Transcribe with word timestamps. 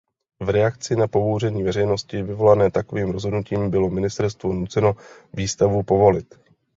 V 0.45 0.49
reakci 0.49 0.95
na 0.95 1.07
pobouření 1.07 1.63
veřejnosti 1.63 2.21
vyvolané 2.23 2.71
takovým 2.71 3.11
rozhodnutím 3.11 3.69
bylo 3.71 3.89
ministerstvo 3.89 4.53
nuceno 4.53 4.95
výstavu 5.33 5.83
povolit. 5.83 6.35